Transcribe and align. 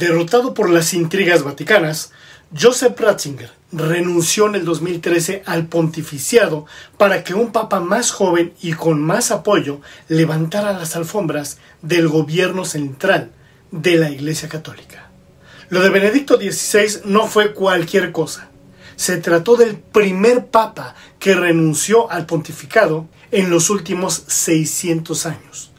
Derrotado 0.00 0.54
por 0.54 0.70
las 0.70 0.94
intrigas 0.94 1.42
vaticanas, 1.42 2.10
Joseph 2.58 2.98
Ratzinger 2.98 3.50
renunció 3.70 4.46
en 4.46 4.54
el 4.54 4.64
2013 4.64 5.42
al 5.44 5.66
pontificiado 5.66 6.64
para 6.96 7.22
que 7.22 7.34
un 7.34 7.52
papa 7.52 7.80
más 7.80 8.10
joven 8.10 8.54
y 8.62 8.72
con 8.72 9.02
más 9.02 9.30
apoyo 9.30 9.82
levantara 10.08 10.72
las 10.72 10.96
alfombras 10.96 11.58
del 11.82 12.08
gobierno 12.08 12.64
central 12.64 13.32
de 13.72 13.96
la 13.96 14.08
Iglesia 14.08 14.48
Católica. 14.48 15.10
Lo 15.68 15.82
de 15.82 15.90
Benedicto 15.90 16.38
XVI 16.38 17.02
no 17.04 17.26
fue 17.26 17.52
cualquier 17.52 18.10
cosa. 18.10 18.48
Se 18.96 19.18
trató 19.18 19.56
del 19.56 19.76
primer 19.76 20.46
papa 20.46 20.94
que 21.18 21.34
renunció 21.34 22.10
al 22.10 22.24
pontificado 22.24 23.06
en 23.32 23.50
los 23.50 23.68
últimos 23.68 24.24
600 24.28 25.26
años. 25.26 25.69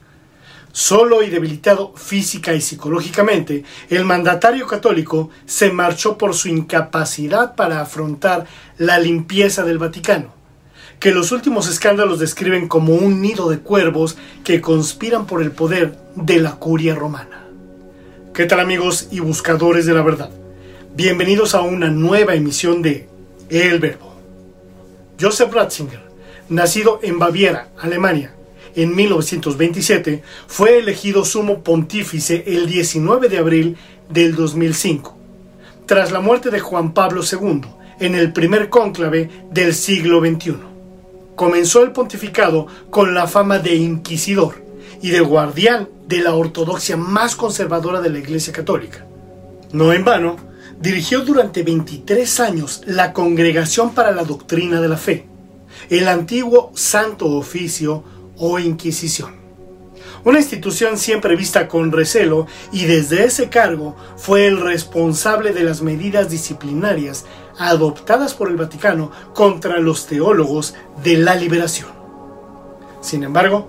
Solo 0.74 1.22
y 1.22 1.30
debilitado 1.30 1.94
física 1.96 2.54
y 2.54 2.62
psicológicamente, 2.62 3.64
el 3.90 4.06
mandatario 4.06 4.68
católico 4.68 5.30
se 5.46 5.72
marchó 5.72 6.18
por 6.18 6.34
su 6.34 6.48
incapacidad 6.48 7.56
para 7.56 7.82
afrontar 7.82 8.46
la 8.78 8.98
limpieza 8.98 9.64
del 9.64 9.80
Vaticano, 9.80 10.34
que 11.00 11.12
los 11.12 11.34
últimos 11.34 11.68
escándalos 11.68 12.20
describen 12.20 12.70
como 12.70 12.94
un 12.94 13.22
nido 13.22 13.50
de 13.50 13.60
cuervos 13.60 14.18
que 14.46 14.62
conspiran 14.62 15.26
por 15.26 15.42
el 15.42 15.52
poder 15.52 15.98
de 16.16 16.40
la 16.40 16.56
curia 16.56 16.96
romana. 16.96 17.48
¿Qué 18.34 18.46
tal 18.46 18.62
amigos 18.62 19.10
y 19.12 19.20
buscadores 19.20 19.86
de 19.86 19.94
la 19.94 20.04
verdad? 20.04 20.32
Bienvenidos 20.96 21.54
a 21.54 21.62
una 21.62 21.90
nueva 21.90 22.34
emisión 22.34 22.82
de 22.82 23.10
El 23.50 23.80
Verbo. 23.80 24.16
Joseph 25.20 25.54
Ratzinger, 25.54 26.02
nacido 26.48 27.00
en 27.04 27.20
Baviera, 27.20 27.70
Alemania, 27.78 28.34
en 28.76 28.96
1927, 28.96 30.24
fue 30.48 30.80
elegido 30.80 31.26
sumo 31.26 31.64
pontífice 31.64 32.44
el 32.48 32.68
19 32.68 33.30
de 33.30 33.38
abril 33.38 33.78
del 34.10 34.36
2005, 34.36 35.18
tras 35.86 36.12
la 36.12 36.20
muerte 36.20 36.50
de 36.50 36.60
Juan 36.60 36.94
Pablo 36.94 37.22
II 37.30 37.62
en 38.00 38.16
el 38.16 38.34
primer 38.34 38.70
cónclave 38.70 39.30
del 39.52 39.74
siglo 39.74 40.20
XXI. 40.20 40.56
Comenzó 41.36 41.84
el 41.84 41.92
pontificado 41.92 42.68
con 42.90 43.14
la 43.14 43.28
fama 43.28 43.60
de 43.60 43.76
inquisidor 43.76 44.56
y 45.02 45.10
de 45.10 45.22
guardián 45.22 45.88
de 46.08 46.20
la 46.20 46.34
ortodoxia 46.34 46.98
más 46.98 47.36
conservadora 47.36 48.02
de 48.02 48.10
la 48.10 48.20
Iglesia 48.20 48.52
Católica. 48.54 49.06
No 49.72 49.94
en 49.94 50.04
vano, 50.04 50.36
dirigió 50.80 51.22
durante 51.22 51.64
23 51.64 52.40
años 52.40 52.82
la 52.86 53.14
Congregación 53.14 53.94
para 53.94 54.12
la 54.12 54.24
Doctrina 54.24 54.82
de 54.82 54.90
la 54.90 54.98
Fe, 54.98 55.26
el 55.90 56.08
antiguo 56.08 56.72
Santo 56.76 57.28
Oficio 57.28 58.04
o 58.42 58.58
Inquisición. 58.58 59.40
Una 60.24 60.40
institución 60.40 60.98
siempre 60.98 61.36
vista 61.36 61.68
con 61.68 61.92
recelo 61.92 62.48
y 62.72 62.86
desde 62.86 63.24
ese 63.24 63.50
cargo 63.50 63.96
fue 64.18 64.48
el 64.48 64.60
responsable 64.60 65.54
de 65.54 65.64
las 65.64 65.82
medidas 65.82 66.30
disciplinarias 66.30 67.26
adoptadas 67.58 68.34
por 68.34 68.50
el 68.50 68.58
Vaticano 68.58 69.12
contra 69.34 69.80
los 69.80 70.08
teólogos 70.08 70.74
de 71.04 71.18
la 71.18 71.36
liberación. 71.36 71.90
Sin 73.02 73.24
embargo, 73.24 73.68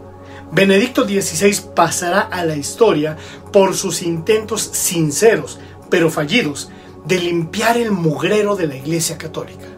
Benedicto 0.53 1.05
XVI 1.05 1.73
pasará 1.75 2.21
a 2.21 2.45
la 2.45 2.57
historia 2.57 3.17
por 3.53 3.75
sus 3.75 4.03
intentos 4.03 4.63
sinceros, 4.63 5.59
pero 5.91 6.11
fallidos, 6.11 6.71
de 7.05 7.19
limpiar 7.19 7.77
el 7.77 7.91
mugrero 7.91 8.57
de 8.57 8.69
la 8.69 8.77
Iglesia 8.77 9.19
Católica. 9.19 9.72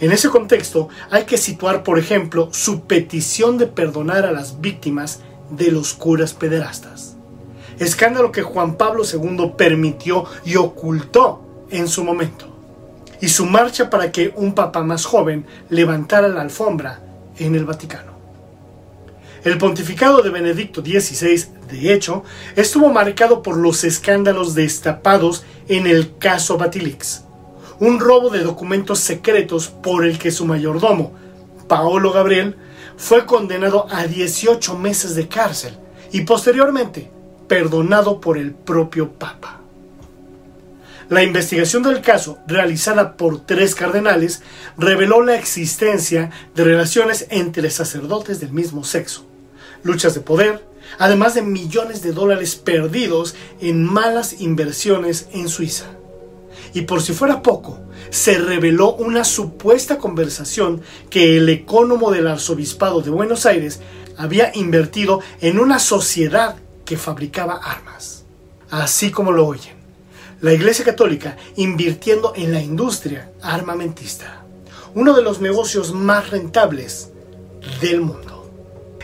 En 0.00 0.12
ese 0.12 0.28
contexto 0.28 0.88
hay 1.10 1.24
que 1.24 1.38
situar, 1.38 1.82
por 1.82 1.98
ejemplo, 1.98 2.50
su 2.52 2.82
petición 2.82 3.58
de 3.58 3.66
perdonar 3.66 4.26
a 4.26 4.32
las 4.32 4.60
víctimas 4.60 5.20
de 5.50 5.72
los 5.72 5.92
curas 5.92 6.34
pederastas. 6.34 7.16
Escándalo 7.80 8.30
que 8.30 8.42
Juan 8.42 8.76
Pablo 8.76 9.02
II 9.04 9.54
permitió 9.56 10.24
y 10.44 10.56
ocultó 10.56 11.42
en 11.70 11.88
su 11.88 12.04
momento. 12.04 12.46
Y 13.20 13.28
su 13.28 13.46
marcha 13.46 13.90
para 13.90 14.12
que 14.12 14.32
un 14.36 14.54
papa 14.54 14.84
más 14.84 15.04
joven 15.04 15.46
levantara 15.68 16.28
la 16.28 16.42
alfombra 16.42 17.00
en 17.38 17.56
el 17.56 17.64
Vaticano. 17.64 18.12
El 19.42 19.58
pontificado 19.58 20.22
de 20.22 20.30
Benedicto 20.30 20.80
XVI, 20.80 21.44
de 21.70 21.92
hecho, 21.92 22.22
estuvo 22.54 22.88
marcado 22.90 23.42
por 23.42 23.56
los 23.56 23.82
escándalos 23.82 24.54
destapados 24.54 25.44
en 25.68 25.86
el 25.86 26.16
caso 26.18 26.56
Batilix 26.56 27.24
un 27.80 28.00
robo 28.00 28.30
de 28.30 28.40
documentos 28.40 29.00
secretos 29.00 29.68
por 29.68 30.04
el 30.04 30.18
que 30.18 30.30
su 30.30 30.44
mayordomo, 30.44 31.12
Paolo 31.68 32.12
Gabriel, 32.12 32.56
fue 32.96 33.26
condenado 33.26 33.86
a 33.90 34.06
18 34.06 34.76
meses 34.76 35.14
de 35.14 35.28
cárcel 35.28 35.74
y 36.12 36.22
posteriormente 36.22 37.10
perdonado 37.46 38.20
por 38.20 38.38
el 38.38 38.52
propio 38.52 39.12
Papa. 39.12 39.60
La 41.08 41.22
investigación 41.22 41.82
del 41.82 42.02
caso, 42.02 42.38
realizada 42.46 43.16
por 43.16 43.40
tres 43.46 43.74
cardenales, 43.74 44.42
reveló 44.76 45.22
la 45.22 45.36
existencia 45.36 46.30
de 46.54 46.64
relaciones 46.64 47.26
entre 47.30 47.70
sacerdotes 47.70 48.40
del 48.40 48.52
mismo 48.52 48.84
sexo, 48.84 49.24
luchas 49.82 50.14
de 50.14 50.20
poder, 50.20 50.66
además 50.98 51.34
de 51.34 51.42
millones 51.42 52.02
de 52.02 52.12
dólares 52.12 52.56
perdidos 52.56 53.34
en 53.60 53.84
malas 53.84 54.40
inversiones 54.40 55.28
en 55.32 55.48
Suiza. 55.48 55.86
Y 56.74 56.82
por 56.82 57.02
si 57.02 57.12
fuera 57.12 57.42
poco, 57.42 57.78
se 58.10 58.38
reveló 58.38 58.94
una 58.94 59.24
supuesta 59.24 59.98
conversación 59.98 60.82
que 61.10 61.36
el 61.36 61.48
ecónomo 61.48 62.10
del 62.10 62.26
arzobispado 62.26 63.00
de 63.00 63.10
Buenos 63.10 63.46
Aires 63.46 63.80
había 64.16 64.50
invertido 64.54 65.20
en 65.40 65.58
una 65.58 65.78
sociedad 65.78 66.56
que 66.84 66.96
fabricaba 66.96 67.60
armas. 67.62 68.24
Así 68.70 69.10
como 69.10 69.32
lo 69.32 69.46
oyen, 69.46 69.76
la 70.40 70.52
Iglesia 70.52 70.84
Católica 70.84 71.36
invirtiendo 71.56 72.32
en 72.36 72.52
la 72.52 72.60
industria 72.60 73.32
armamentista, 73.42 74.44
uno 74.94 75.14
de 75.14 75.22
los 75.22 75.40
negocios 75.40 75.92
más 75.92 76.30
rentables 76.30 77.10
del 77.80 78.00
mundo. 78.00 78.50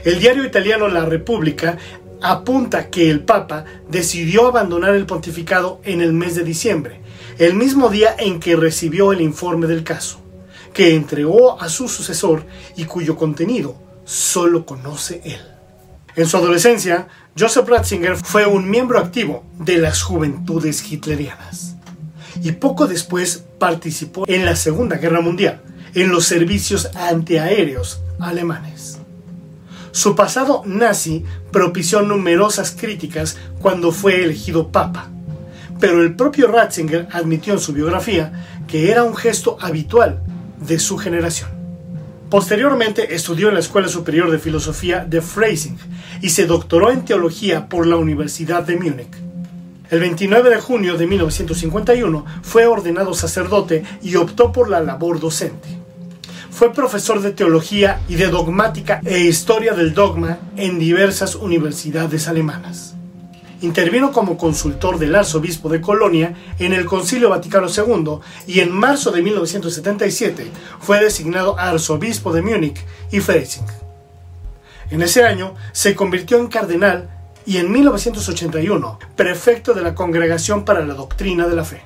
El 0.04 0.18
diario 0.18 0.44
italiano 0.44 0.88
La 0.88 1.04
República 1.04 1.78
apunta 2.20 2.88
que 2.88 3.10
el 3.10 3.20
Papa 3.24 3.64
decidió 3.88 4.46
abandonar 4.46 4.94
el 4.94 5.06
pontificado 5.06 5.80
en 5.84 6.00
el 6.00 6.12
mes 6.12 6.34
de 6.34 6.44
diciembre, 6.44 7.00
el 7.38 7.54
mismo 7.54 7.88
día 7.88 8.14
en 8.18 8.40
que 8.40 8.56
recibió 8.56 9.12
el 9.12 9.20
informe 9.20 9.66
del 9.66 9.82
caso, 9.84 10.20
que 10.72 10.94
entregó 10.94 11.60
a 11.60 11.68
su 11.68 11.88
sucesor 11.88 12.44
y 12.76 12.84
cuyo 12.84 13.16
contenido 13.16 13.76
solo 14.04 14.66
conoce 14.66 15.20
él. 15.24 15.40
En 16.16 16.26
su 16.26 16.36
adolescencia, 16.36 17.08
Joseph 17.36 17.68
Ratzinger 17.68 18.16
fue 18.16 18.46
un 18.46 18.70
miembro 18.70 18.98
activo 18.98 19.44
de 19.58 19.78
las 19.78 20.02
juventudes 20.02 20.92
hitlerianas 20.92 21.74
y 22.40 22.52
poco 22.52 22.86
después 22.86 23.44
participó 23.58 24.24
en 24.28 24.44
la 24.44 24.54
Segunda 24.54 24.96
Guerra 24.96 25.20
Mundial 25.20 25.62
en 25.94 26.10
los 26.10 26.26
servicios 26.26 26.90
antiaéreos 26.94 28.00
alemanes. 28.20 28.98
Su 29.90 30.16
pasado 30.16 30.62
nazi 30.66 31.24
propició 31.52 32.02
numerosas 32.02 32.76
críticas 32.78 33.36
cuando 33.60 33.92
fue 33.92 34.24
elegido 34.24 34.70
papa 34.70 35.10
pero 35.84 36.00
el 36.00 36.16
propio 36.16 36.46
Ratzinger 36.46 37.08
admitió 37.12 37.52
en 37.52 37.58
su 37.58 37.74
biografía 37.74 38.32
que 38.66 38.90
era 38.90 39.04
un 39.04 39.14
gesto 39.14 39.58
habitual 39.60 40.22
de 40.66 40.78
su 40.78 40.96
generación. 40.96 41.50
Posteriormente 42.30 43.14
estudió 43.14 43.48
en 43.48 43.54
la 43.54 43.60
Escuela 43.60 43.86
Superior 43.86 44.30
de 44.30 44.38
Filosofía 44.38 45.04
de 45.04 45.20
Freising 45.20 45.76
y 46.22 46.30
se 46.30 46.46
doctoró 46.46 46.90
en 46.90 47.04
teología 47.04 47.68
por 47.68 47.86
la 47.86 47.96
Universidad 47.96 48.62
de 48.62 48.76
Múnich. 48.76 49.14
El 49.90 50.00
29 50.00 50.48
de 50.48 50.60
junio 50.62 50.96
de 50.96 51.06
1951 51.06 52.24
fue 52.40 52.64
ordenado 52.64 53.12
sacerdote 53.12 53.84
y 54.00 54.16
optó 54.16 54.52
por 54.52 54.70
la 54.70 54.80
labor 54.80 55.20
docente. 55.20 55.68
Fue 56.50 56.72
profesor 56.72 57.20
de 57.20 57.32
teología 57.32 58.00
y 58.08 58.14
de 58.14 58.28
dogmática 58.28 59.02
e 59.04 59.18
historia 59.18 59.74
del 59.74 59.92
dogma 59.92 60.38
en 60.56 60.78
diversas 60.78 61.34
universidades 61.34 62.26
alemanas. 62.26 62.94
Intervino 63.64 64.12
como 64.12 64.36
consultor 64.36 64.98
del 64.98 65.14
arzobispo 65.14 65.70
de 65.70 65.80
Colonia 65.80 66.34
en 66.58 66.74
el 66.74 66.84
Concilio 66.84 67.30
Vaticano 67.30 67.66
II 67.66 68.18
y 68.46 68.60
en 68.60 68.70
marzo 68.70 69.10
de 69.10 69.22
1977 69.22 70.50
fue 70.80 71.02
designado 71.02 71.58
arzobispo 71.58 72.34
de 72.34 72.42
Múnich 72.42 72.84
y 73.10 73.20
Freising. 73.20 73.64
En 74.90 75.00
ese 75.00 75.24
año 75.24 75.54
se 75.72 75.94
convirtió 75.94 76.38
en 76.40 76.48
cardenal 76.48 77.08
y 77.46 77.56
en 77.56 77.72
1981 77.72 78.98
prefecto 79.16 79.72
de 79.72 79.80
la 79.80 79.94
Congregación 79.94 80.66
para 80.66 80.84
la 80.84 80.92
Doctrina 80.92 81.48
de 81.48 81.56
la 81.56 81.64
Fe. 81.64 81.80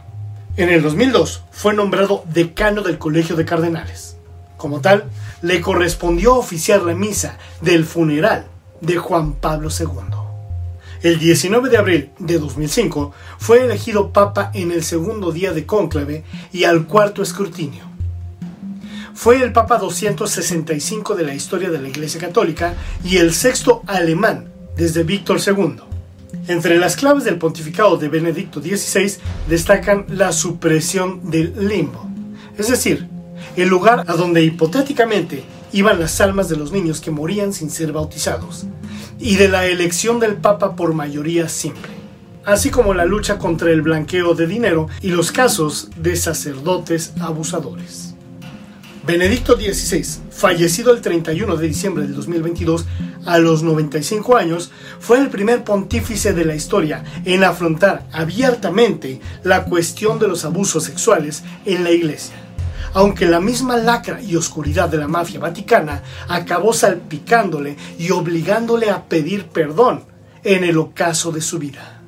En 0.56 0.70
el 0.70 0.82
2002 0.82 1.44
fue 1.52 1.74
nombrado 1.74 2.24
decano 2.26 2.82
del 2.82 2.98
Colegio 2.98 3.36
de 3.36 3.44
Cardenales. 3.44 4.16
Como 4.56 4.80
tal, 4.80 5.04
le 5.42 5.60
correspondió 5.60 6.34
oficiar 6.34 6.82
la 6.82 6.94
misa 6.94 7.38
del 7.60 7.84
funeral 7.84 8.46
de 8.80 8.96
Juan 8.96 9.34
Pablo 9.34 9.68
II. 9.70 10.17
El 11.00 11.20
19 11.20 11.70
de 11.70 11.76
abril 11.76 12.10
de 12.18 12.40
2005 12.40 13.12
fue 13.38 13.64
elegido 13.64 14.12
papa 14.12 14.50
en 14.52 14.72
el 14.72 14.82
segundo 14.82 15.30
día 15.30 15.52
de 15.52 15.64
cónclave 15.64 16.24
y 16.52 16.64
al 16.64 16.86
cuarto 16.86 17.22
escrutinio. 17.22 17.84
Fue 19.14 19.40
el 19.40 19.52
papa 19.52 19.78
265 19.78 21.14
de 21.14 21.22
la 21.22 21.34
historia 21.34 21.70
de 21.70 21.80
la 21.80 21.88
Iglesia 21.88 22.20
Católica 22.20 22.74
y 23.04 23.18
el 23.18 23.32
sexto 23.32 23.82
alemán 23.86 24.48
desde 24.76 25.04
Víctor 25.04 25.38
II. 25.44 25.76
Entre 26.48 26.78
las 26.78 26.96
claves 26.96 27.22
del 27.22 27.38
pontificado 27.38 27.96
de 27.96 28.08
Benedicto 28.08 28.60
XVI 28.60 29.18
destacan 29.48 30.04
la 30.08 30.32
supresión 30.32 31.30
del 31.30 31.68
limbo, 31.68 32.08
es 32.56 32.68
decir, 32.68 33.06
el 33.56 33.68
lugar 33.68 34.04
a 34.08 34.14
donde 34.14 34.42
hipotéticamente 34.42 35.44
iban 35.72 36.00
las 36.00 36.20
almas 36.20 36.48
de 36.48 36.56
los 36.56 36.72
niños 36.72 37.00
que 37.00 37.10
morían 37.12 37.52
sin 37.52 37.70
ser 37.70 37.92
bautizados, 37.92 38.66
y 39.18 39.36
de 39.36 39.48
la 39.48 39.66
elección 39.66 40.20
del 40.20 40.36
Papa 40.36 40.76
por 40.76 40.94
mayoría 40.94 41.48
simple, 41.48 41.90
así 42.44 42.70
como 42.70 42.94
la 42.94 43.04
lucha 43.04 43.38
contra 43.38 43.70
el 43.70 43.82
blanqueo 43.82 44.34
de 44.34 44.46
dinero 44.46 44.88
y 45.02 45.08
los 45.08 45.32
casos 45.32 45.90
de 45.96 46.16
sacerdotes 46.16 47.12
abusadores. 47.20 48.14
Benedicto 49.06 49.56
XVI, 49.56 50.04
fallecido 50.30 50.92
el 50.92 51.00
31 51.00 51.56
de 51.56 51.66
diciembre 51.66 52.04
del 52.04 52.14
2022 52.14 52.84
a 53.24 53.38
los 53.38 53.62
95 53.62 54.36
años, 54.36 54.70
fue 55.00 55.18
el 55.18 55.30
primer 55.30 55.64
pontífice 55.64 56.34
de 56.34 56.44
la 56.44 56.54
historia 56.54 57.04
en 57.24 57.42
afrontar 57.42 58.06
abiertamente 58.12 59.20
la 59.44 59.64
cuestión 59.64 60.18
de 60.18 60.28
los 60.28 60.44
abusos 60.44 60.84
sexuales 60.84 61.42
en 61.64 61.84
la 61.84 61.90
Iglesia 61.90 62.47
aunque 62.94 63.26
la 63.26 63.40
misma 63.40 63.76
lacra 63.76 64.20
y 64.22 64.36
oscuridad 64.36 64.88
de 64.88 64.98
la 64.98 65.08
mafia 65.08 65.40
vaticana 65.40 66.02
acabó 66.28 66.72
salpicándole 66.72 67.76
y 67.98 68.10
obligándole 68.10 68.90
a 68.90 69.04
pedir 69.04 69.46
perdón 69.46 70.04
en 70.44 70.64
el 70.64 70.78
ocaso 70.78 71.32
de 71.32 71.40
su 71.40 71.58
vida. 71.58 72.02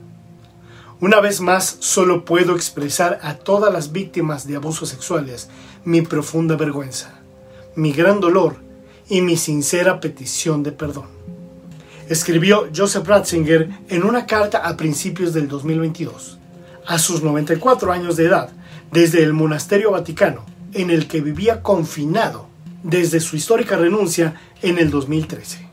Una 1.00 1.20
vez 1.20 1.40
más, 1.40 1.78
solo 1.80 2.26
puedo 2.26 2.54
expresar 2.54 3.20
a 3.22 3.34
todas 3.34 3.72
las 3.72 3.90
víctimas 3.90 4.46
de 4.46 4.56
abusos 4.56 4.90
sexuales 4.90 5.48
mi 5.84 6.02
profunda 6.02 6.56
vergüenza, 6.56 7.20
mi 7.74 7.92
gran 7.92 8.20
dolor 8.20 8.56
y 9.08 9.22
mi 9.22 9.36
sincera 9.36 9.98
petición 9.98 10.62
de 10.62 10.72
perdón. 10.72 11.06
Escribió 12.08 12.68
Joseph 12.74 13.06
Ratzinger 13.06 13.70
en 13.88 14.04
una 14.04 14.26
carta 14.26 14.58
a 14.58 14.76
principios 14.76 15.32
del 15.32 15.48
2022, 15.48 16.38
a 16.86 16.98
sus 16.98 17.22
94 17.22 17.92
años 17.92 18.16
de 18.16 18.26
edad, 18.26 18.50
desde 18.92 19.22
el 19.22 19.32
Monasterio 19.32 19.92
Vaticano, 19.92 20.44
en 20.72 20.90
el 20.90 21.08
que 21.08 21.20
vivía 21.20 21.62
confinado 21.62 22.48
desde 22.82 23.20
su 23.20 23.36
histórica 23.36 23.76
renuncia 23.76 24.40
en 24.62 24.78
el 24.78 24.90
2013. 24.90 25.70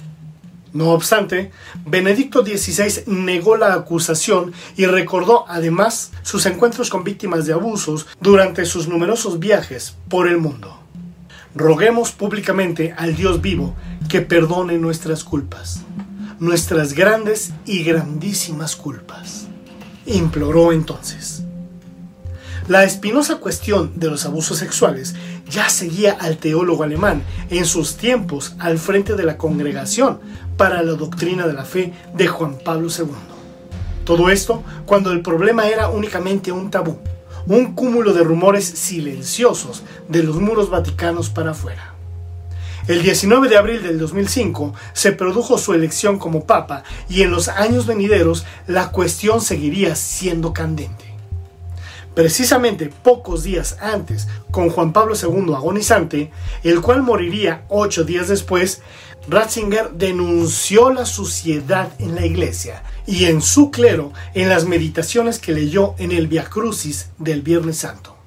No 0.74 0.92
obstante, 0.92 1.52
Benedicto 1.86 2.46
XVI 2.46 3.04
negó 3.08 3.58
la 3.58 3.74
acusación 3.74 4.54
y 4.76 4.86
recordó 4.86 5.46
además 5.48 6.12
sus 6.22 6.46
encuentros 6.46 6.90
con 6.90 7.04
víctimas 7.04 7.46
de 7.46 7.54
abusos 7.54 8.06
durante 8.22 8.66
sus 8.66 8.88
numerosos 8.88 9.40
viajes 9.40 9.96
por 10.10 10.28
el 10.28 10.38
mundo. 10.38 10.78
Roguemos 11.56 12.12
públicamente 12.12 12.94
al 12.96 13.16
Dios 13.16 13.42
vivo 13.42 13.74
que 14.10 14.22
perdone 14.22 14.78
nuestras 14.78 15.24
culpas, 15.24 15.82
nuestras 16.40 16.94
grandes 16.94 17.54
y 17.66 17.84
grandísimas 17.84 18.76
culpas. 18.76 19.48
Imploró 20.06 20.72
entonces. 20.72 21.47
La 22.68 22.84
espinosa 22.84 23.38
cuestión 23.38 23.94
de 23.96 24.10
los 24.10 24.26
abusos 24.26 24.58
sexuales 24.58 25.16
ya 25.50 25.70
seguía 25.70 26.18
al 26.20 26.38
teólogo 26.38 26.84
alemán 26.84 27.24
en 27.50 27.66
sus 27.66 27.96
tiempos 27.96 28.56
al 28.60 28.78
frente 28.78 29.16
de 29.16 29.24
la 29.24 29.38
Congregación 29.38 30.20
para 30.58 30.84
la 30.84 30.92
Doctrina 30.92 31.48
de 31.48 31.54
la 31.54 31.64
Fe 31.64 31.94
de 32.14 32.28
Juan 32.28 32.58
Pablo 32.66 32.90
II. 32.90 33.06
Todo 34.04 34.30
esto 34.30 34.64
cuando 34.86 35.14
el 35.14 35.22
problema 35.22 35.70
era 35.70 35.88
únicamente 35.88 36.52
un 36.52 36.70
tabú, 36.70 36.98
un 37.46 37.74
cúmulo 37.74 38.14
de 38.14 38.26
rumores 38.26 38.66
silenciosos 38.66 39.84
de 40.10 40.24
los 40.24 40.36
muros 40.42 40.70
vaticanos 40.70 41.30
para 41.30 41.52
afuera. 41.52 41.94
El 42.90 43.02
19 43.02 43.48
de 43.48 43.56
abril 43.56 43.82
del 43.82 43.98
2005 43.98 44.74
se 44.92 45.14
produjo 45.14 45.58
su 45.58 45.74
elección 45.74 46.20
como 46.20 46.46
papa 46.46 46.84
y 47.08 47.22
en 47.22 47.32
los 47.32 47.48
años 47.48 47.86
venideros 47.86 48.46
la 48.68 48.92
cuestión 48.92 49.40
seguiría 49.40 49.96
siendo 49.96 50.52
candente. 50.52 51.07
Precisamente 52.18 52.88
pocos 52.88 53.44
días 53.44 53.78
antes, 53.80 54.28
con 54.50 54.72
Juan 54.72 54.92
Pablo 54.92 55.14
II 55.14 55.54
agonizante, 55.54 56.32
el 56.64 56.82
cual 56.82 57.04
moriría 57.04 57.66
ocho 57.70 58.06
días 58.06 58.28
después, 58.28 58.82
Ratzinger 59.30 59.92
denunció 59.92 60.90
la 60.90 61.06
suciedad 61.06 61.94
en 62.00 62.16
la 62.16 62.26
iglesia 62.26 62.82
y 63.06 63.26
en 63.26 63.40
su 63.40 63.70
clero 63.70 64.14
en 64.34 64.50
las 64.50 64.66
meditaciones 64.66 65.38
que 65.38 65.52
leyó 65.52 65.94
en 66.00 66.12
el 66.12 66.26
Via 66.26 66.46
Crucis 66.46 67.10
del 67.20 67.44
Viernes 67.44 67.78
Santo. 67.78 68.18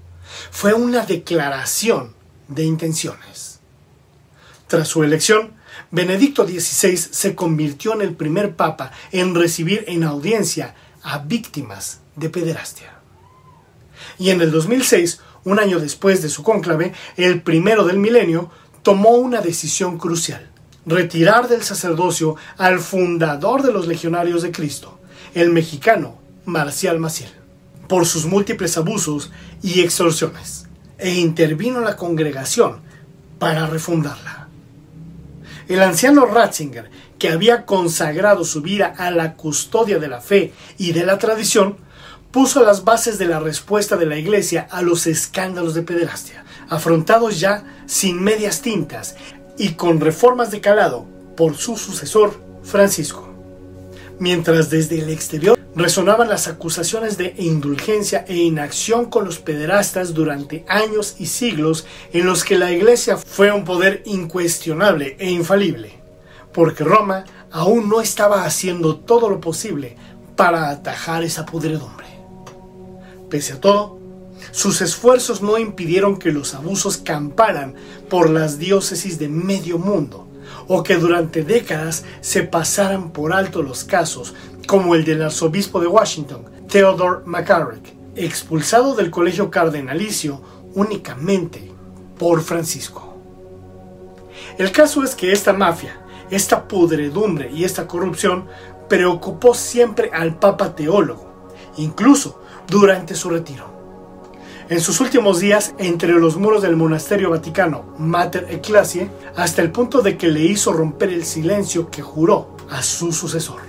Fue 0.52 0.72
una 0.72 1.04
declaración 1.04 2.14
de 2.46 2.62
intenciones. 2.62 3.58
Tras 4.68 4.86
su 4.86 5.02
elección, 5.02 5.54
Benedicto 5.90 6.46
XVI 6.46 6.96
se 6.96 7.34
convirtió 7.34 7.94
en 7.94 8.02
el 8.02 8.14
primer 8.14 8.54
papa 8.54 8.92
en 9.10 9.34
recibir 9.34 9.84
en 9.88 10.04
audiencia 10.04 10.76
a 11.02 11.18
víctimas 11.18 11.98
de 12.14 12.30
pederastia 12.30 12.99
y 14.18 14.30
en 14.30 14.40
el 14.40 14.50
2006, 14.50 15.20
un 15.44 15.58
año 15.58 15.78
después 15.78 16.22
de 16.22 16.28
su 16.28 16.42
cónclave, 16.42 16.92
el 17.16 17.42
primero 17.42 17.84
del 17.84 17.98
milenio, 17.98 18.50
tomó 18.82 19.10
una 19.10 19.40
decisión 19.40 19.98
crucial, 19.98 20.50
retirar 20.86 21.48
del 21.48 21.62
sacerdocio 21.62 22.36
al 22.56 22.80
fundador 22.80 23.62
de 23.62 23.72
los 23.72 23.86
legionarios 23.86 24.42
de 24.42 24.52
Cristo, 24.52 24.98
el 25.34 25.50
mexicano 25.50 26.18
Marcial 26.44 26.98
Maciel, 26.98 27.30
por 27.88 28.06
sus 28.06 28.26
múltiples 28.26 28.76
abusos 28.76 29.30
y 29.62 29.80
extorsiones, 29.80 30.66
e 30.98 31.14
intervino 31.14 31.80
la 31.80 31.96
congregación 31.96 32.80
para 33.38 33.66
refundarla. 33.66 34.48
El 35.68 35.82
anciano 35.82 36.26
Ratzinger, 36.26 36.90
que 37.18 37.28
había 37.28 37.64
consagrado 37.64 38.44
su 38.44 38.60
vida 38.60 38.94
a 38.98 39.10
la 39.10 39.34
custodia 39.34 39.98
de 39.98 40.08
la 40.08 40.20
fe 40.20 40.52
y 40.78 40.92
de 40.92 41.04
la 41.06 41.18
tradición, 41.18 41.76
puso 42.30 42.62
las 42.62 42.84
bases 42.84 43.18
de 43.18 43.26
la 43.26 43.40
respuesta 43.40 43.96
de 43.96 44.06
la 44.06 44.16
Iglesia 44.16 44.68
a 44.70 44.82
los 44.82 45.06
escándalos 45.06 45.74
de 45.74 45.82
pederastia, 45.82 46.44
afrontados 46.68 47.40
ya 47.40 47.64
sin 47.86 48.22
medias 48.22 48.62
tintas 48.62 49.16
y 49.58 49.70
con 49.70 50.00
reformas 50.00 50.50
de 50.50 50.60
calado 50.60 51.06
por 51.36 51.56
su 51.56 51.76
sucesor, 51.76 52.38
Francisco. 52.62 53.28
Mientras 54.18 54.70
desde 54.70 55.00
el 55.00 55.10
exterior 55.10 55.58
resonaban 55.74 56.28
las 56.28 56.46
acusaciones 56.46 57.16
de 57.16 57.34
indulgencia 57.38 58.24
e 58.28 58.36
inacción 58.36 59.06
con 59.06 59.24
los 59.24 59.38
pederastas 59.38 60.14
durante 60.14 60.64
años 60.68 61.16
y 61.18 61.26
siglos 61.26 61.86
en 62.12 62.26
los 62.26 62.44
que 62.44 62.58
la 62.58 62.70
Iglesia 62.70 63.16
fue 63.16 63.50
un 63.50 63.64
poder 63.64 64.02
incuestionable 64.04 65.16
e 65.18 65.30
infalible, 65.30 65.92
porque 66.52 66.84
Roma 66.84 67.24
aún 67.50 67.88
no 67.88 68.00
estaba 68.00 68.44
haciendo 68.44 68.96
todo 68.96 69.30
lo 69.30 69.40
posible 69.40 69.96
para 70.36 70.68
atajar 70.68 71.24
esa 71.24 71.46
pudredumbre. 71.46 71.99
Pese 73.30 73.54
a 73.54 73.60
todo, 73.60 73.98
sus 74.50 74.80
esfuerzos 74.80 75.40
no 75.40 75.56
impidieron 75.56 76.18
que 76.18 76.32
los 76.32 76.54
abusos 76.54 76.96
camparan 76.96 77.74
por 78.08 78.28
las 78.28 78.58
diócesis 78.58 79.18
de 79.18 79.28
medio 79.28 79.78
mundo, 79.78 80.26
o 80.66 80.82
que 80.82 80.96
durante 80.96 81.44
décadas 81.44 82.04
se 82.20 82.42
pasaran 82.42 83.12
por 83.12 83.32
alto 83.32 83.62
los 83.62 83.84
casos, 83.84 84.34
como 84.66 84.94
el 84.94 85.04
del 85.04 85.22
arzobispo 85.22 85.80
de 85.80 85.86
Washington, 85.86 86.44
Theodore 86.68 87.20
McCarrick, 87.24 87.94
expulsado 88.16 88.94
del 88.96 89.10
colegio 89.10 89.50
cardenalicio 89.50 90.40
únicamente 90.74 91.70
por 92.18 92.42
Francisco. 92.42 93.14
El 94.58 94.72
caso 94.72 95.04
es 95.04 95.14
que 95.14 95.32
esta 95.32 95.52
mafia, 95.52 96.00
esta 96.30 96.66
pudredumbre 96.66 97.50
y 97.52 97.64
esta 97.64 97.86
corrupción 97.86 98.46
preocupó 98.88 99.54
siempre 99.54 100.10
al 100.12 100.38
Papa 100.38 100.74
teólogo, 100.74 101.52
incluso 101.76 102.39
durante 102.70 103.14
su 103.14 103.28
retiro. 103.28 103.80
En 104.68 104.80
sus 104.80 105.00
últimos 105.00 105.40
días, 105.40 105.74
entre 105.78 106.12
los 106.12 106.36
muros 106.36 106.62
del 106.62 106.76
monasterio 106.76 107.30
vaticano 107.30 107.92
Mater 107.98 108.46
Ecclesiae, 108.48 109.10
hasta 109.34 109.62
el 109.62 109.72
punto 109.72 110.00
de 110.00 110.16
que 110.16 110.28
le 110.28 110.44
hizo 110.44 110.72
romper 110.72 111.08
el 111.08 111.24
silencio 111.24 111.90
que 111.90 112.02
juró 112.02 112.56
a 112.70 112.80
su 112.80 113.12
sucesor. 113.12 113.62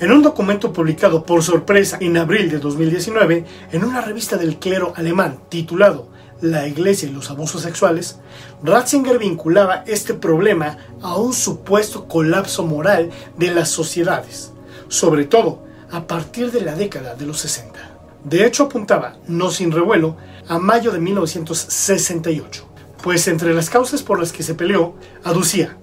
En 0.00 0.12
un 0.12 0.22
documento 0.22 0.70
publicado 0.70 1.24
por 1.24 1.42
sorpresa 1.42 1.96
en 2.00 2.18
abril 2.18 2.50
de 2.50 2.58
2019 2.58 3.46
en 3.72 3.84
una 3.84 4.02
revista 4.02 4.36
del 4.36 4.58
clero 4.58 4.92
alemán 4.96 5.38
titulado 5.48 6.08
La 6.42 6.68
Iglesia 6.68 7.08
y 7.08 7.12
los 7.12 7.30
abusos 7.30 7.62
sexuales, 7.62 8.18
Ratzinger 8.62 9.18
vinculaba 9.18 9.84
este 9.86 10.12
problema 10.12 10.76
a 11.00 11.16
un 11.16 11.32
supuesto 11.32 12.06
colapso 12.06 12.66
moral 12.66 13.10
de 13.38 13.50
las 13.50 13.70
sociedades, 13.70 14.52
sobre 14.88 15.24
todo 15.24 15.62
a 15.90 16.06
partir 16.06 16.50
de 16.52 16.60
la 16.60 16.74
década 16.74 17.14
de 17.14 17.24
los 17.24 17.38
60. 17.38 17.91
De 18.24 18.46
hecho, 18.46 18.64
apuntaba, 18.64 19.16
no 19.26 19.50
sin 19.50 19.72
revuelo, 19.72 20.16
a 20.48 20.58
mayo 20.58 20.92
de 20.92 21.00
1968, 21.00 22.64
pues 23.02 23.26
entre 23.26 23.52
las 23.52 23.68
causas 23.68 24.02
por 24.02 24.20
las 24.20 24.32
que 24.32 24.42
se 24.42 24.54
peleó, 24.54 24.94
aducía, 25.24 25.76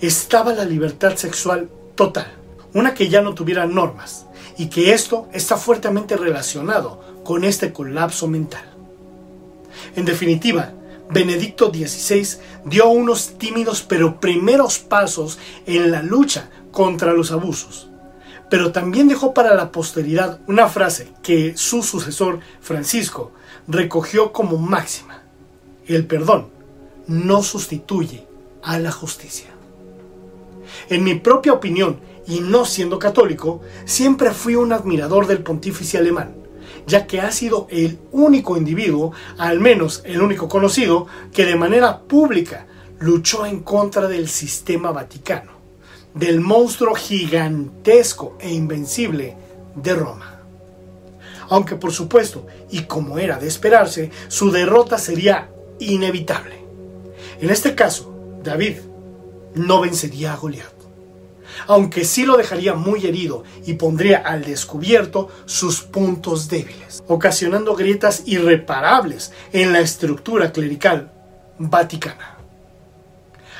estaba 0.00 0.54
la 0.54 0.64
libertad 0.64 1.16
sexual 1.16 1.68
total, 1.94 2.32
una 2.72 2.94
que 2.94 3.08
ya 3.08 3.20
no 3.20 3.34
tuviera 3.34 3.66
normas, 3.66 4.26
y 4.56 4.68
que 4.68 4.92
esto 4.92 5.28
está 5.32 5.56
fuertemente 5.56 6.16
relacionado 6.16 7.00
con 7.22 7.44
este 7.44 7.72
colapso 7.72 8.28
mental. 8.28 8.64
En 9.94 10.04
definitiva, 10.04 10.72
Benedicto 11.10 11.70
XVI 11.70 12.38
dio 12.64 12.88
unos 12.88 13.36
tímidos 13.38 13.82
pero 13.82 14.20
primeros 14.20 14.78
pasos 14.78 15.38
en 15.66 15.90
la 15.90 16.02
lucha 16.02 16.48
contra 16.72 17.12
los 17.12 17.30
abusos, 17.30 17.90
pero 18.50 18.72
también 18.72 19.08
dejó 19.08 19.34
para 19.34 19.54
la 19.54 19.72
posteridad 19.72 20.40
una 20.46 20.68
frase 20.68 21.12
que 21.22 21.56
su 21.56 21.82
sucesor, 21.82 22.40
Francisco, 22.60 23.32
recogió 23.66 24.32
como 24.32 24.58
máxima. 24.58 25.22
El 25.86 26.06
perdón 26.06 26.48
no 27.06 27.42
sustituye 27.42 28.26
a 28.62 28.78
la 28.78 28.92
justicia. 28.92 29.48
En 30.88 31.04
mi 31.04 31.14
propia 31.14 31.52
opinión, 31.52 32.00
y 32.26 32.40
no 32.40 32.64
siendo 32.64 32.98
católico, 32.98 33.60
siempre 33.84 34.30
fui 34.30 34.54
un 34.54 34.72
admirador 34.72 35.26
del 35.26 35.42
pontífice 35.42 35.98
alemán, 35.98 36.34
ya 36.86 37.06
que 37.06 37.20
ha 37.20 37.30
sido 37.30 37.66
el 37.70 37.98
único 38.12 38.56
individuo, 38.56 39.12
al 39.38 39.60
menos 39.60 40.02
el 40.04 40.22
único 40.22 40.48
conocido, 40.48 41.06
que 41.32 41.44
de 41.44 41.56
manera 41.56 42.00
pública 42.00 42.66
luchó 42.98 43.44
en 43.46 43.60
contra 43.60 44.08
del 44.08 44.28
sistema 44.28 44.90
vaticano, 44.90 45.52
del 46.14 46.40
monstruo 46.40 46.94
gigantesco 46.94 48.36
e 48.40 48.52
invencible 48.52 49.36
de 49.74 49.94
Roma. 49.94 50.40
Aunque 51.48 51.76
por 51.76 51.92
supuesto, 51.92 52.46
y 52.70 52.84
como 52.84 53.18
era 53.18 53.38
de 53.38 53.48
esperarse, 53.48 54.10
su 54.28 54.50
derrota 54.50 54.96
sería 54.96 55.50
inevitable. 55.78 56.64
En 57.40 57.50
este 57.50 57.74
caso, 57.74 58.38
David 58.42 58.76
no 59.54 59.80
vencería 59.80 60.32
a 60.32 60.36
Goliat, 60.36 60.72
aunque 61.66 62.04
sí 62.04 62.24
lo 62.24 62.36
dejaría 62.36 62.74
muy 62.74 63.06
herido 63.06 63.44
y 63.66 63.74
pondría 63.74 64.18
al 64.18 64.44
descubierto 64.44 65.28
sus 65.46 65.82
puntos 65.82 66.48
débiles, 66.48 67.02
ocasionando 67.08 67.74
grietas 67.74 68.22
irreparables 68.26 69.32
en 69.52 69.72
la 69.72 69.80
estructura 69.80 70.52
clerical 70.52 71.12
vaticana. 71.58 72.33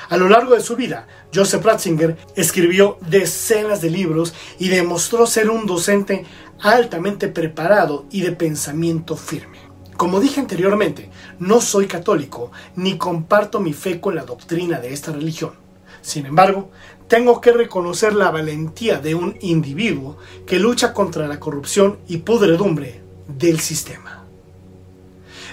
A 0.09 0.17
lo 0.17 0.29
largo 0.29 0.53
de 0.53 0.61
su 0.61 0.75
vida, 0.75 1.07
Joseph 1.33 1.63
Ratzinger 1.63 2.17
escribió 2.35 2.97
decenas 3.09 3.81
de 3.81 3.89
libros 3.89 4.33
y 4.59 4.69
demostró 4.69 5.25
ser 5.25 5.49
un 5.49 5.65
docente 5.65 6.25
altamente 6.61 7.27
preparado 7.27 8.05
y 8.11 8.21
de 8.21 8.31
pensamiento 8.31 9.15
firme. 9.15 9.57
Como 9.97 10.19
dije 10.19 10.41
anteriormente, 10.41 11.09
no 11.39 11.61
soy 11.61 11.87
católico 11.87 12.51
ni 12.75 12.97
comparto 12.97 13.59
mi 13.59 13.73
fe 13.73 13.99
con 13.99 14.15
la 14.15 14.25
doctrina 14.25 14.79
de 14.79 14.93
esta 14.93 15.11
religión. 15.11 15.53
Sin 16.01 16.27
embargo, 16.27 16.69
tengo 17.07 17.41
que 17.41 17.51
reconocer 17.51 18.13
la 18.13 18.29
valentía 18.29 18.99
de 18.99 19.15
un 19.15 19.37
individuo 19.41 20.17
que 20.45 20.59
lucha 20.59 20.93
contra 20.93 21.27
la 21.27 21.39
corrupción 21.39 21.97
y 22.07 22.17
pudredumbre 22.17 23.01
del 23.27 23.59
sistema. 23.59 24.23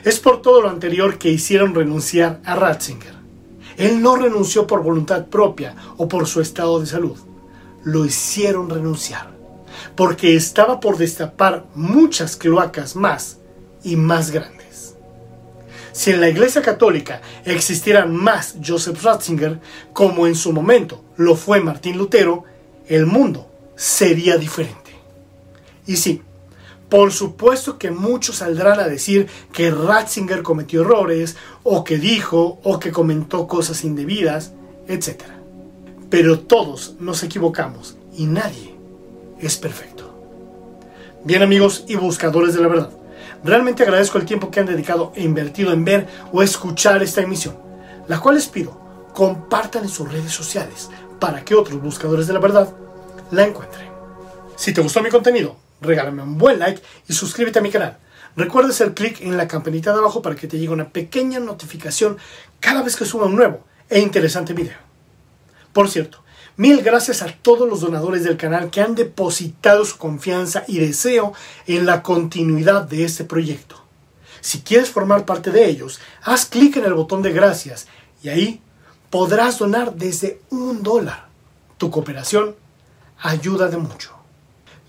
Es 0.04 0.18
por 0.18 0.42
todo 0.42 0.60
lo 0.60 0.68
anterior 0.68 1.16
que 1.16 1.30
hicieron 1.30 1.74
renunciar 1.74 2.40
a 2.44 2.56
Ratzinger. 2.56 3.21
Él 3.82 4.00
no 4.00 4.14
renunció 4.14 4.64
por 4.64 4.84
voluntad 4.84 5.26
propia 5.26 5.74
o 5.96 6.06
por 6.06 6.28
su 6.28 6.40
estado 6.40 6.78
de 6.78 6.86
salud. 6.86 7.18
Lo 7.82 8.04
hicieron 8.04 8.70
renunciar 8.70 9.32
porque 9.96 10.36
estaba 10.36 10.78
por 10.78 10.98
destapar 10.98 11.66
muchas 11.74 12.36
cloacas 12.36 12.94
más 12.94 13.38
y 13.82 13.96
más 13.96 14.30
grandes. 14.30 14.94
Si 15.90 16.12
en 16.12 16.20
la 16.20 16.28
Iglesia 16.28 16.62
Católica 16.62 17.22
existieran 17.44 18.14
más 18.14 18.54
Joseph 18.64 19.02
Ratzinger, 19.02 19.58
como 19.92 20.28
en 20.28 20.36
su 20.36 20.52
momento 20.52 21.02
lo 21.16 21.34
fue 21.34 21.60
Martín 21.60 21.98
Lutero, 21.98 22.44
el 22.86 23.06
mundo 23.06 23.50
sería 23.74 24.36
diferente. 24.36 24.92
Y 25.88 25.96
sí, 25.96 26.22
por 26.92 27.10
supuesto 27.10 27.78
que 27.78 27.90
muchos 27.90 28.36
saldrán 28.36 28.78
a 28.78 28.86
decir 28.86 29.26
que 29.50 29.70
Ratzinger 29.70 30.42
cometió 30.42 30.82
errores, 30.82 31.36
o 31.62 31.84
que 31.84 31.96
dijo, 31.96 32.58
o 32.62 32.78
que 32.78 32.92
comentó 32.92 33.46
cosas 33.46 33.82
indebidas, 33.82 34.52
etc. 34.88 35.22
Pero 36.10 36.40
todos 36.40 36.96
nos 37.00 37.22
equivocamos 37.22 37.96
y 38.14 38.26
nadie 38.26 38.74
es 39.38 39.56
perfecto. 39.56 40.14
Bien 41.24 41.42
amigos 41.42 41.86
y 41.88 41.96
buscadores 41.96 42.52
de 42.52 42.60
la 42.60 42.68
verdad, 42.68 42.90
realmente 43.42 43.84
agradezco 43.84 44.18
el 44.18 44.26
tiempo 44.26 44.50
que 44.50 44.60
han 44.60 44.66
dedicado 44.66 45.12
e 45.16 45.22
invertido 45.22 45.72
en 45.72 45.86
ver 45.86 46.06
o 46.30 46.42
escuchar 46.42 47.02
esta 47.02 47.22
emisión, 47.22 47.56
la 48.06 48.20
cual 48.20 48.34
les 48.34 48.48
pido 48.48 48.78
compartan 49.14 49.84
en 49.84 49.88
sus 49.88 50.12
redes 50.12 50.32
sociales 50.32 50.90
para 51.18 51.42
que 51.42 51.54
otros 51.54 51.80
buscadores 51.80 52.26
de 52.26 52.34
la 52.34 52.40
verdad 52.40 52.68
la 53.30 53.46
encuentren. 53.46 53.88
Si 54.56 54.74
te 54.74 54.82
gustó 54.82 55.02
mi 55.02 55.08
contenido, 55.08 55.56
regálame 55.82 56.22
un 56.22 56.38
buen 56.38 56.58
like 56.58 56.82
y 57.08 57.12
suscríbete 57.12 57.58
a 57.58 57.62
mi 57.62 57.70
canal. 57.70 57.98
Recuerda 58.36 58.70
hacer 58.70 58.94
clic 58.94 59.20
en 59.20 59.36
la 59.36 59.48
campanita 59.48 59.92
de 59.92 59.98
abajo 59.98 60.22
para 60.22 60.36
que 60.36 60.46
te 60.46 60.58
llegue 60.58 60.72
una 60.72 60.88
pequeña 60.88 61.38
notificación 61.38 62.16
cada 62.60 62.82
vez 62.82 62.96
que 62.96 63.04
suba 63.04 63.26
un 63.26 63.36
nuevo 63.36 63.64
e 63.90 64.00
interesante 64.00 64.54
video. 64.54 64.78
Por 65.72 65.90
cierto, 65.90 66.22
Mil 66.56 66.82
gracias 66.82 67.22
a 67.22 67.32
todos 67.32 67.66
los 67.66 67.80
donadores 67.80 68.24
del 68.24 68.36
canal 68.36 68.70
que 68.70 68.82
han 68.82 68.94
depositado 68.94 69.86
su 69.86 69.96
confianza 69.96 70.64
y 70.68 70.78
deseo 70.78 71.32
en 71.66 71.86
la 71.86 72.02
continuidad 72.02 72.82
de 72.82 73.04
este 73.04 73.24
proyecto. 73.24 73.82
Si 74.42 74.60
quieres 74.60 74.90
formar 74.90 75.24
parte 75.24 75.50
de 75.50 75.66
ellos, 75.66 75.98
haz 76.22 76.44
clic 76.44 76.76
en 76.76 76.84
el 76.84 76.92
botón 76.92 77.22
de 77.22 77.32
gracias 77.32 77.86
y 78.22 78.28
ahí 78.28 78.60
podrás 79.08 79.58
donar 79.58 79.94
desde 79.94 80.42
un 80.50 80.82
dólar. 80.82 81.28
Tu 81.78 81.90
cooperación 81.90 82.54
ayuda 83.18 83.68
de 83.68 83.78
mucho. 83.78 84.21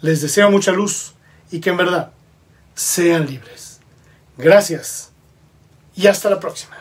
Les 0.03 0.21
deseo 0.21 0.51
mucha 0.51 0.73
luz 0.73 1.13
y 1.49 1.61
que 1.61 1.69
en 1.69 1.77
verdad 1.77 2.11
sean 2.75 3.25
libres. 3.25 3.79
Gracias 4.37 5.11
y 5.95 6.07
hasta 6.07 6.29
la 6.29 6.41
próxima. 6.41 6.75